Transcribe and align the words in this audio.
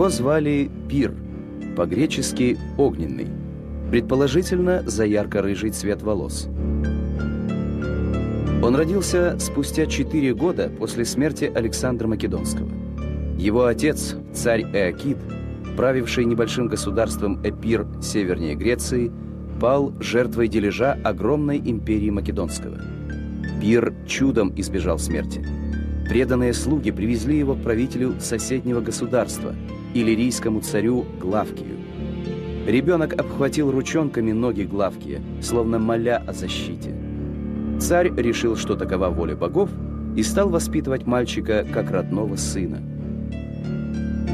Его 0.00 0.08
звали 0.08 0.70
Пир, 0.88 1.12
по-гречески 1.76 2.56
«огненный», 2.78 3.26
предположительно 3.90 4.82
за 4.86 5.04
ярко-рыжий 5.04 5.72
цвет 5.72 6.00
волос. 6.00 6.48
Он 8.62 8.74
родился 8.74 9.36
спустя 9.38 9.84
четыре 9.84 10.32
года 10.32 10.70
после 10.78 11.04
смерти 11.04 11.52
Александра 11.54 12.08
Македонского. 12.08 12.70
Его 13.36 13.66
отец, 13.66 14.16
царь 14.32 14.62
Эакид, 14.72 15.18
правивший 15.76 16.24
небольшим 16.24 16.68
государством 16.68 17.38
Эпир 17.44 17.86
севернее 18.00 18.54
Греции, 18.54 19.12
пал 19.60 19.92
жертвой 20.00 20.48
дележа 20.48 20.98
огромной 21.04 21.58
империи 21.58 22.08
Македонского. 22.08 22.80
Пир 23.60 23.92
чудом 24.06 24.50
избежал 24.56 24.98
смерти. 24.98 25.46
Преданные 26.08 26.54
слуги 26.54 26.90
привезли 26.90 27.36
его 27.36 27.54
к 27.54 27.62
правителю 27.62 28.14
соседнего 28.18 28.80
государства, 28.80 29.54
иллирийскому 29.94 30.60
царю 30.60 31.06
Главкию. 31.20 31.76
Ребенок 32.66 33.14
обхватил 33.14 33.70
ручонками 33.70 34.32
ноги 34.32 34.62
Главкия, 34.62 35.20
словно 35.42 35.78
моля 35.78 36.22
о 36.26 36.32
защите. 36.32 36.94
Царь 37.80 38.12
решил, 38.14 38.56
что 38.56 38.76
такова 38.76 39.08
воля 39.08 39.34
богов, 39.34 39.70
и 40.16 40.22
стал 40.22 40.50
воспитывать 40.50 41.06
мальчика 41.06 41.66
как 41.72 41.90
родного 41.90 42.36
сына. 42.36 42.82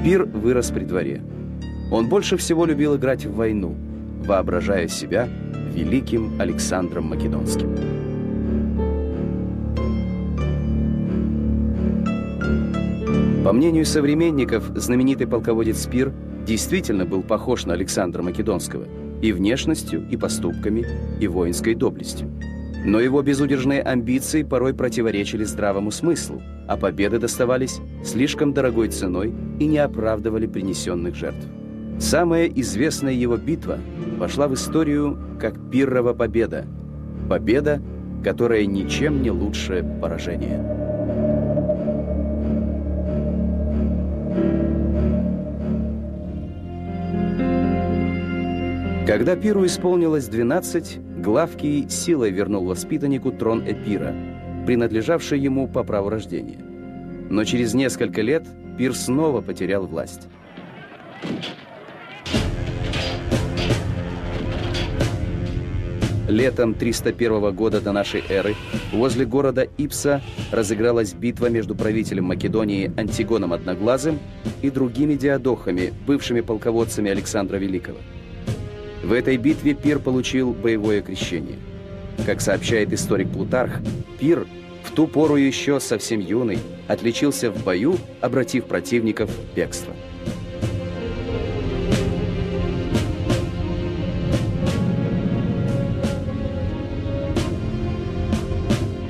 Пир 0.04 0.24
вырос 0.24 0.70
при 0.70 0.84
дворе. 0.84 1.22
Он 1.90 2.08
больше 2.08 2.36
всего 2.36 2.64
любил 2.64 2.96
играть 2.96 3.24
в 3.24 3.34
войну, 3.34 3.76
воображая 4.24 4.88
себя 4.88 5.28
великим 5.74 6.40
Александром 6.40 7.06
Македонским. 7.06 7.95
По 13.46 13.52
мнению 13.52 13.86
современников, 13.86 14.72
знаменитый 14.74 15.28
полководец 15.28 15.86
Пир 15.86 16.12
действительно 16.44 17.04
был 17.04 17.22
похож 17.22 17.64
на 17.64 17.74
Александра 17.74 18.20
Македонского 18.20 18.86
и 19.22 19.30
внешностью, 19.30 20.04
и 20.10 20.16
поступками, 20.16 20.84
и 21.20 21.28
воинской 21.28 21.76
доблестью. 21.76 22.28
Но 22.84 22.98
его 22.98 23.22
безудержные 23.22 23.82
амбиции 23.82 24.42
порой 24.42 24.74
противоречили 24.74 25.44
здравому 25.44 25.92
смыслу, 25.92 26.42
а 26.66 26.76
победы 26.76 27.20
доставались 27.20 27.78
слишком 28.04 28.52
дорогой 28.52 28.88
ценой 28.88 29.32
и 29.60 29.66
не 29.66 29.78
оправдывали 29.78 30.48
принесенных 30.48 31.14
жертв. 31.14 31.46
Самая 32.00 32.48
известная 32.48 33.12
его 33.12 33.36
битва 33.36 33.78
вошла 34.18 34.48
в 34.48 34.54
историю 34.54 35.20
как 35.40 35.54
Пиррова 35.70 36.14
победа. 36.14 36.64
Победа, 37.28 37.80
которая 38.24 38.66
ничем 38.66 39.22
не 39.22 39.30
лучше 39.30 39.86
поражения. 40.02 40.95
Когда 49.06 49.36
Пиру 49.36 49.64
исполнилось 49.64 50.26
12, 50.26 50.98
Главкий 51.22 51.88
силой 51.88 52.32
вернул 52.32 52.66
воспитаннику 52.66 53.30
трон 53.30 53.62
Эпира, 53.64 54.12
принадлежавший 54.66 55.38
ему 55.38 55.68
по 55.68 55.84
праву 55.84 56.08
рождения. 56.08 56.58
Но 57.30 57.44
через 57.44 57.72
несколько 57.72 58.20
лет 58.20 58.44
Пир 58.76 58.96
снова 58.96 59.42
потерял 59.42 59.86
власть. 59.86 60.22
Летом 66.28 66.74
301 66.74 67.54
года 67.54 67.80
до 67.80 67.92
нашей 67.92 68.24
эры 68.28 68.56
возле 68.92 69.24
города 69.24 69.62
Ипса 69.78 70.20
разыгралась 70.50 71.14
битва 71.14 71.48
между 71.48 71.76
правителем 71.76 72.24
Македонии 72.24 72.92
Антигоном 72.96 73.52
Одноглазым 73.52 74.18
и 74.62 74.70
другими 74.70 75.14
диадохами, 75.14 75.92
бывшими 76.08 76.40
полководцами 76.40 77.08
Александра 77.08 77.56
Великого. 77.58 77.98
В 79.02 79.12
этой 79.12 79.36
битве 79.36 79.74
Пир 79.74 79.98
получил 79.98 80.52
боевое 80.52 81.02
крещение. 81.02 81.58
Как 82.24 82.40
сообщает 82.40 82.92
историк 82.92 83.30
Плутарх, 83.30 83.80
Пир, 84.18 84.46
в 84.82 84.90
ту 84.92 85.06
пору 85.06 85.36
еще 85.36 85.80
совсем 85.80 86.20
юный, 86.20 86.58
отличился 86.88 87.50
в 87.50 87.62
бою, 87.62 87.96
обратив 88.20 88.66
противников 88.66 89.30
в 89.30 89.56
бегство. 89.56 89.92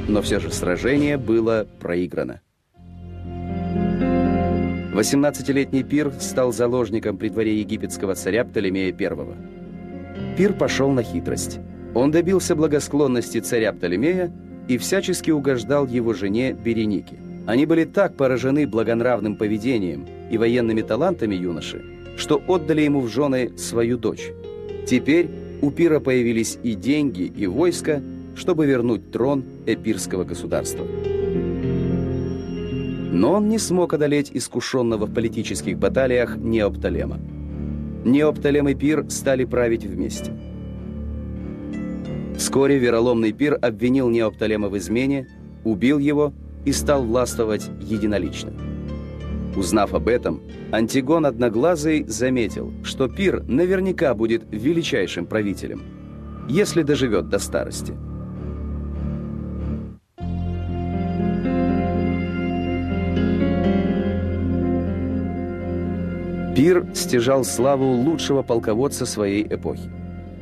Но 0.08 0.22
все 0.22 0.40
же 0.40 0.50
сражение 0.50 1.18
было 1.18 1.66
проиграно. 1.78 2.40
18-летний 4.94 5.82
Пир 5.82 6.10
стал 6.20 6.54
заложником 6.54 7.18
при 7.18 7.28
дворе 7.28 7.60
египетского 7.60 8.14
царя 8.14 8.46
Птолемея 8.46 8.94
I. 8.98 9.65
Пир 10.36 10.52
пошел 10.52 10.90
на 10.90 11.02
хитрость. 11.02 11.60
Он 11.94 12.10
добился 12.10 12.54
благосклонности 12.54 13.40
царя 13.40 13.72
Птолемея 13.72 14.30
и 14.68 14.76
всячески 14.76 15.30
угождал 15.30 15.86
его 15.86 16.12
жене 16.12 16.52
Беренике. 16.52 17.16
Они 17.46 17.64
были 17.64 17.84
так 17.84 18.16
поражены 18.16 18.66
благонравным 18.66 19.36
поведением 19.36 20.06
и 20.30 20.36
военными 20.36 20.82
талантами 20.82 21.34
юноши, 21.34 21.82
что 22.18 22.42
отдали 22.48 22.82
ему 22.82 23.00
в 23.00 23.08
жены 23.08 23.56
свою 23.56 23.96
дочь. 23.96 24.30
Теперь 24.86 25.30
у 25.62 25.70
Пира 25.70 26.00
появились 26.00 26.58
и 26.62 26.74
деньги, 26.74 27.22
и 27.22 27.46
войско, 27.46 28.02
чтобы 28.34 28.66
вернуть 28.66 29.10
трон 29.10 29.42
эпирского 29.64 30.24
государства. 30.24 30.84
Но 33.10 33.32
он 33.32 33.48
не 33.48 33.58
смог 33.58 33.94
одолеть 33.94 34.30
искушенного 34.34 35.06
в 35.06 35.14
политических 35.14 35.78
баталиях 35.78 36.36
Неоптолема. 36.36 37.18
Неоптолем 38.06 38.68
и 38.68 38.74
Пир 38.74 39.04
стали 39.10 39.44
править 39.44 39.84
вместе. 39.84 40.32
Вскоре 42.38 42.78
вероломный 42.78 43.32
Пир 43.32 43.58
обвинил 43.60 44.08
Неоптолема 44.08 44.68
в 44.68 44.78
измене, 44.78 45.26
убил 45.64 45.98
его 45.98 46.32
и 46.64 46.70
стал 46.70 47.04
властвовать 47.04 47.68
единолично. 47.80 48.52
Узнав 49.56 49.92
об 49.92 50.06
этом, 50.06 50.40
Антигон 50.70 51.26
Одноглазый 51.26 52.04
заметил, 52.06 52.72
что 52.84 53.08
Пир 53.08 53.42
наверняка 53.42 54.14
будет 54.14 54.44
величайшим 54.52 55.26
правителем, 55.26 55.82
если 56.48 56.82
доживет 56.82 57.28
до 57.28 57.40
старости. 57.40 57.94
Пир 66.56 66.86
стяжал 66.94 67.44
славу 67.44 67.84
лучшего 67.84 68.40
полководца 68.40 69.04
своей 69.04 69.46
эпохи. 69.46 69.90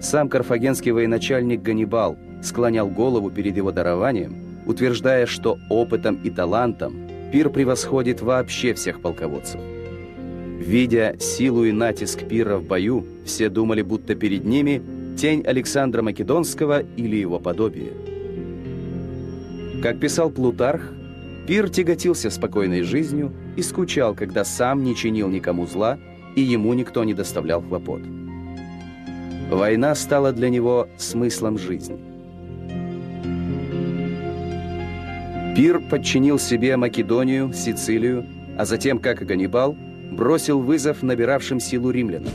Сам 0.00 0.28
карфагенский 0.28 0.92
военачальник 0.92 1.60
Ганнибал 1.60 2.16
склонял 2.40 2.88
голову 2.88 3.32
перед 3.32 3.56
его 3.56 3.72
дарованием, 3.72 4.62
утверждая, 4.64 5.26
что 5.26 5.58
опытом 5.68 6.20
и 6.22 6.30
талантом 6.30 6.94
Пир 7.32 7.50
превосходит 7.50 8.22
вообще 8.22 8.74
всех 8.74 9.02
полководцев. 9.02 9.60
Видя 10.60 11.16
силу 11.18 11.64
и 11.64 11.72
натиск 11.72 12.28
Пира 12.28 12.58
в 12.58 12.62
бою, 12.64 13.04
все 13.24 13.48
думали, 13.48 13.82
будто 13.82 14.14
перед 14.14 14.44
ними 14.44 14.80
тень 15.18 15.42
Александра 15.44 16.00
Македонского 16.02 16.84
или 16.96 17.16
его 17.16 17.40
подобие. 17.40 17.90
Как 19.82 19.98
писал 19.98 20.30
Плутарх, 20.30 20.92
Пир 21.48 21.68
тяготился 21.68 22.30
спокойной 22.30 22.82
жизнью 22.82 23.32
и 23.56 23.62
скучал, 23.62 24.14
когда 24.14 24.44
сам 24.44 24.82
не 24.82 24.94
чинил 24.94 25.28
никому 25.28 25.66
зла, 25.66 25.98
и 26.34 26.40
ему 26.40 26.74
никто 26.74 27.04
не 27.04 27.14
доставлял 27.14 27.62
хлопот. 27.62 28.02
Война 29.50 29.94
стала 29.94 30.32
для 30.32 30.48
него 30.48 30.88
смыслом 30.96 31.58
жизни. 31.58 31.98
Пир 35.54 35.80
подчинил 35.88 36.38
себе 36.38 36.76
Македонию, 36.76 37.52
Сицилию, 37.52 38.26
а 38.58 38.64
затем, 38.64 38.98
как 38.98 39.22
и 39.22 39.24
Ганнибал, 39.24 39.76
бросил 40.10 40.60
вызов 40.60 41.02
набиравшим 41.02 41.60
силу 41.60 41.90
римлянам. 41.90 42.32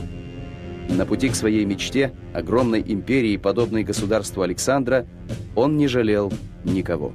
На 0.88 1.04
пути 1.04 1.28
к 1.28 1.34
своей 1.34 1.64
мечте, 1.64 2.12
огромной 2.32 2.82
империи, 2.86 3.36
подобной 3.36 3.84
государству 3.84 4.42
Александра, 4.42 5.06
он 5.54 5.76
не 5.76 5.86
жалел 5.86 6.32
никого. 6.64 7.12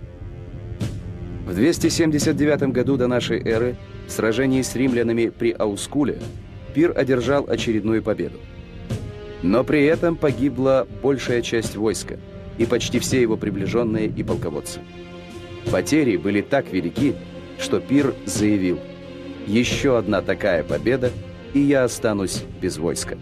В 1.45 1.53
279 1.53 2.73
году 2.73 2.97
до 2.97 3.05
нашей 3.05 3.39
эры 3.39 3.75
в 4.07 4.11
сражении 4.11 4.63
с 4.63 4.75
римлянами 4.75 5.29
при 5.29 5.51
Аускуле 5.51 6.17
Пир 6.73 6.91
одержал 6.97 7.45
очередную 7.47 8.01
победу. 8.01 8.39
Но 9.43 9.63
при 9.63 9.85
этом 9.85 10.15
погибла 10.15 10.87
большая 11.03 11.43
часть 11.43 11.75
войска 11.75 12.17
и 12.57 12.65
почти 12.65 12.97
все 12.97 13.21
его 13.21 13.37
приближенные 13.37 14.07
и 14.07 14.23
полководцы. 14.23 14.79
Потери 15.71 16.17
были 16.17 16.41
так 16.41 16.71
велики, 16.73 17.13
что 17.59 17.79
Пир 17.79 18.15
заявил 18.25 18.79
«Еще 19.45 19.99
одна 19.99 20.23
такая 20.23 20.63
победа, 20.63 21.11
и 21.53 21.59
я 21.59 21.83
останусь 21.83 22.43
без 22.59 22.79
войска». 22.79 23.19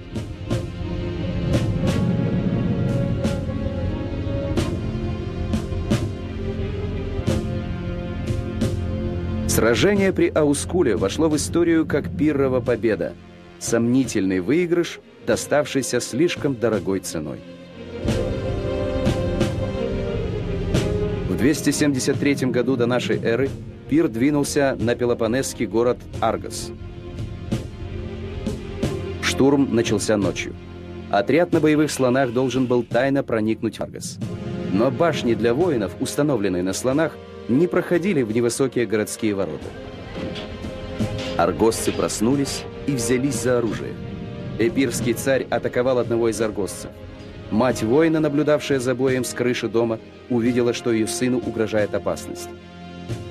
Сражение 9.53 10.11
при 10.11 10.29
Аускуле 10.29 10.95
вошло 10.95 11.29
в 11.29 11.35
историю 11.35 11.85
как 11.85 12.09
пиррова 12.17 12.59
победа, 12.59 13.13
сомнительный 13.59 14.39
выигрыш, 14.39 15.00
доставшийся 15.27 16.00
слишком 16.00 16.55
дорогой 16.55 17.01
ценой. 17.01 17.39
В 21.29 21.38
273 21.38 22.47
году 22.50 22.75
до 22.75 22.88
нашей 22.88 23.21
эры 23.21 23.47
Пир 23.89 24.07
двинулся 24.07 24.75
на 24.79 24.95
Пелопонесский 24.95 25.67
город 25.67 25.99
Аргос. 26.19 26.71
Штурм 29.21 29.75
начался 29.75 30.17
ночью. 30.17 30.56
Отряд 31.11 31.53
на 31.53 31.59
боевых 31.59 31.91
слонах 31.91 32.33
должен 32.33 32.65
был 32.65 32.81
тайно 32.81 33.21
проникнуть 33.21 33.77
в 33.77 33.83
Аргос. 33.83 34.17
Но 34.71 34.89
башни 34.89 35.35
для 35.35 35.53
воинов, 35.53 35.91
установленные 35.99 36.63
на 36.63 36.73
слонах, 36.73 37.15
не 37.48 37.68
проходили 37.68 38.22
в 38.22 38.31
невысокие 38.31 38.86
городские 38.86 39.36
ворота. 39.36 39.66
Аргосцы 41.38 41.92
проснулись 41.92 42.63
и 42.88 42.92
взялись 42.92 43.42
за 43.42 43.57
оружие. 43.57 43.94
Эпирский 44.60 45.13
царь 45.13 45.48
атаковал 45.50 46.00
одного 46.00 46.30
из 46.30 46.40
аргосцев. 46.40 46.92
Мать 47.50 47.84
воина, 47.84 48.19
наблюдавшая 48.19 48.80
за 48.80 48.95
боем 48.95 49.24
с 49.24 49.34
крыши 49.34 49.68
дома, 49.68 50.00
увидела, 50.30 50.74
что 50.74 50.92
ее 50.92 51.07
сыну 51.07 51.40
угрожает 51.40 51.94
опасность. 51.95 52.50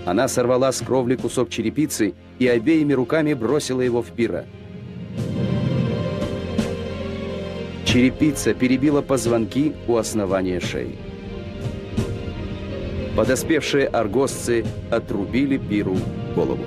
Она 0.05 0.29
сорвала 0.29 0.73
с 0.73 0.81
кровли 0.81 1.17
кусок 1.17 1.49
черепицы 1.49 2.15
и 2.39 2.49
обеими 2.49 2.93
руками 2.93 3.35
бросила 3.35 3.81
его 3.81 4.03
в 4.03 4.11
пира. 4.11 4.45
Черепица 7.85 8.55
перебила 8.55 9.03
позвонки 9.03 9.75
у 9.87 9.97
основания 9.97 10.61
шеи. 10.61 10.99
Подоспевшие 13.17 13.87
аргосцы 13.87 14.65
отрубили 14.91 15.59
пиру 15.59 15.97
голову. 16.35 16.65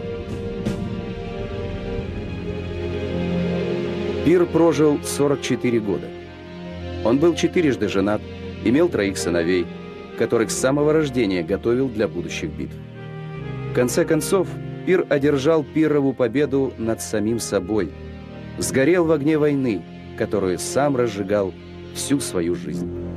Пир 4.26 4.46
прожил 4.46 5.00
44 5.04 5.80
года. 5.80 6.08
Он 7.04 7.18
был 7.18 7.36
четырежды 7.36 7.88
женат, 7.88 8.22
имел 8.64 8.90
троих 8.90 9.18
сыновей, 9.18 9.66
которых 10.18 10.52
с 10.52 10.58
самого 10.58 10.94
рождения 10.94 11.44
готовил 11.44 11.90
для 11.90 12.08
будущих 12.08 12.52
битв. 12.52 12.76
В 13.72 13.74
конце 13.74 14.06
концов, 14.06 14.48
Пир 14.86 15.06
одержал 15.10 15.64
Пирову 15.64 16.14
победу 16.14 16.74
над 16.78 17.02
самим 17.02 17.40
собой, 17.40 17.92
сгорел 18.60 19.06
в 19.06 19.12
огне 19.12 19.38
войны, 19.38 19.82
которую 20.18 20.60
сам 20.60 20.96
разжигал 20.96 21.54
всю 21.96 22.20
свою 22.20 22.56
жизнь. 22.56 23.15